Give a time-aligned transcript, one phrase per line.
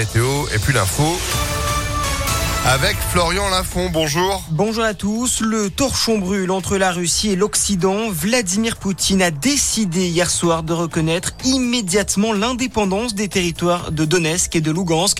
[0.00, 1.18] et puis l'info
[2.72, 3.90] avec Florian Lafont.
[3.92, 4.44] Bonjour.
[4.52, 5.40] Bonjour à tous.
[5.40, 8.10] Le torchon brûle entre la Russie et l'Occident.
[8.10, 14.60] Vladimir Poutine a décidé hier soir de reconnaître immédiatement l'indépendance des territoires de Donetsk et
[14.60, 15.18] de Lugansk,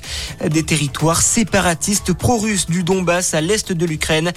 [0.49, 4.31] des territoires séparatistes pro-russes du Donbass à l'est de l'Ukraine.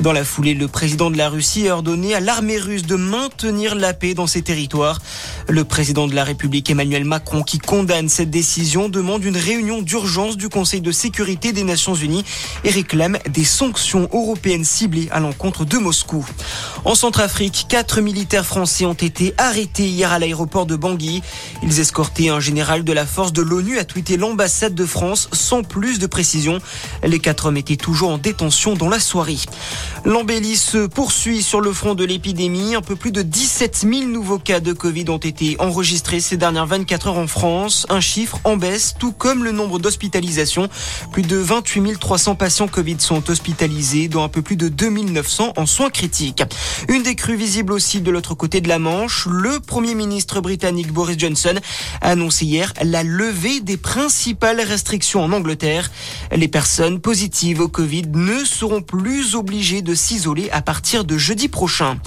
[0.00, 3.74] Dans la foulée, le président de la Russie a ordonné à l'armée russe de maintenir
[3.74, 5.00] la paix dans ces territoires.
[5.48, 10.36] Le président de la République Emmanuel Macron, qui condamne cette décision, demande une réunion d'urgence
[10.36, 12.24] du Conseil de sécurité des Nations Unies
[12.64, 16.26] et réclame des sanctions européennes ciblées à l'encontre de Moscou.
[16.84, 21.22] En Centrafrique, quatre militaires français ont été arrêtés hier à l'aéroport de Bangui.
[21.62, 25.62] Ils escortaient un général de la force de l'ONU, a tweeté l'ambassade de France sans
[25.62, 26.58] plus de précision.
[27.02, 29.38] Les quatre hommes étaient toujours en détention dans la soirée.
[30.04, 32.74] L'embellie se poursuit sur le front de l'épidémie.
[32.74, 36.66] Un peu plus de 17 000 nouveaux cas de Covid ont été enregistrés ces dernières
[36.66, 37.86] 24 heures en France.
[37.88, 40.68] Un chiffre en baisse, tout comme le nombre d'hospitalisations.
[41.12, 45.66] Plus de 28 300 patients Covid sont hospitalisés, dont un peu plus de 2900 en
[45.66, 46.42] soins critiques.
[46.88, 49.26] Une décrue visible aussi de l'autre côté de la Manche.
[49.30, 51.54] Le Premier ministre britannique Boris Johnson
[52.00, 55.90] a annoncé hier la levée des principales restrictions en Angleterre.
[56.34, 61.48] Les personnes positives au Covid ne seront plus obligées de s'isoler à partir de jeudi
[61.48, 61.98] prochain.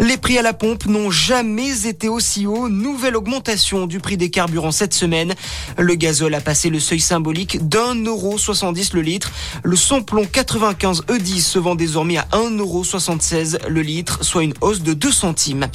[0.00, 2.68] Les prix à la pompe n'ont jamais été aussi hauts.
[2.68, 5.34] Nouvelle augmentation du prix des carburants cette semaine.
[5.78, 9.30] Le gazole a passé le seuil symbolique d'un euro 70 le litre.
[9.62, 14.92] Le samplon 95 E10 se vend désormais à 1,76€ le litre, soit une hausse de
[14.92, 15.68] 2 centimes.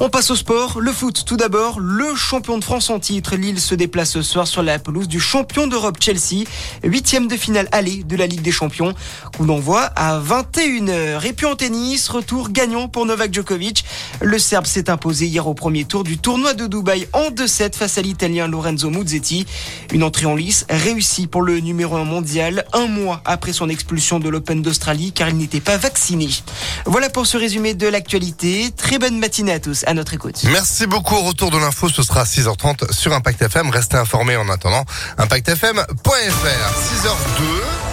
[0.00, 0.80] On passe au sport.
[0.80, 1.78] Le foot, tout d'abord.
[1.80, 5.20] Le champion de France en titre, Lille, se déplace ce soir sur la pelouse du
[5.20, 6.44] champion d'Europe Chelsea.
[6.82, 8.94] Huitième de finale aller de la Ligue des Champions.
[9.36, 11.26] Coup d'envoi à 21h.
[11.26, 13.67] Et puis en tennis, retour gagnant pour Novak Djokovic.
[14.20, 17.98] Le Serbe s'est imposé hier au premier tour du tournoi de Dubaï en 2-7 face
[17.98, 19.46] à l'Italien Lorenzo Muzzetti.
[19.92, 24.18] Une entrée en lice réussie pour le numéro 1 mondial un mois après son expulsion
[24.20, 26.28] de l'Open d'Australie car il n'était pas vacciné.
[26.86, 28.70] Voilà pour ce résumé de l'actualité.
[28.76, 29.84] Très bonne matinée à tous.
[29.86, 30.42] À notre écoute.
[30.44, 31.20] Merci beaucoup.
[31.20, 33.70] Retour de l'info, ce sera à 6h30 sur Impact FM.
[33.70, 34.84] Restez informés en attendant.
[35.18, 36.08] ImpactFM.fr.
[36.08, 37.87] 6h02.